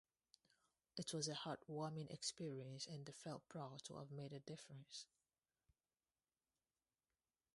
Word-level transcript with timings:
It 0.97 1.13
was 1.13 1.27
a 1.27 1.35
heartwarming 1.35 2.09
experience, 2.09 2.87
and 2.87 3.05
they 3.05 3.11
felt 3.11 3.47
proud 3.47 3.83
to 3.83 3.97
have 3.99 4.09
made 4.09 4.33
a 4.33 4.39
difference. 4.39 5.05